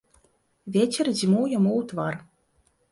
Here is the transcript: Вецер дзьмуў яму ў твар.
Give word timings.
Вецер 0.77 1.05
дзьмуў 1.21 1.45
яму 1.57 1.71
ў 1.85 1.93
твар. 1.95 2.15